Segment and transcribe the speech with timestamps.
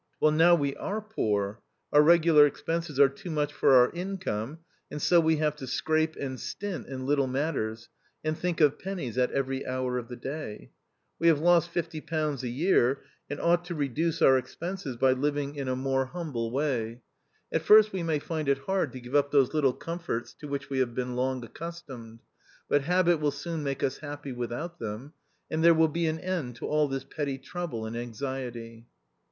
[0.19, 1.61] Well, now we are poor;
[1.93, 4.57] our regular expenses are too much for our income,
[4.89, 7.87] and so we have to scrape and stint in little matters,
[8.23, 10.71] and think of pennies at every hour of the day.
[11.19, 15.67] We have lost £50 a year, and ought to reduce our expenses by living in
[15.67, 16.17] a more 1 84 THE OUTCAST.
[16.17, 17.01] humble way.
[17.51, 20.71] At first we may find it hard to give up those little comforts to which
[20.71, 22.21] we have been long accustomed;
[22.67, 25.13] but habit will soon make us happy without them,
[25.51, 28.87] and there will be an end to all this petty trouble and anxiety."